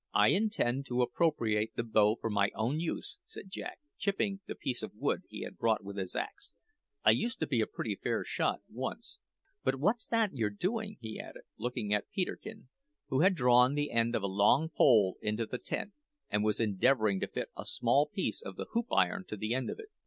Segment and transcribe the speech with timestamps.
[0.15, 4.81] "I intend to appropriate the bow for my own use," said Jack, chipping the piece
[4.81, 6.55] of wood he had brought with his axe.
[7.05, 9.19] "I used to be a pretty fair shot once.
[9.63, 12.69] But what's that you're doing?" he added, looking at Peterkin,
[13.09, 15.93] who had drawn the end of a long pole into the tent,
[16.31, 19.69] and was endeavouring to fit a small piece of the hoop iron to the end
[19.69, 19.89] of it.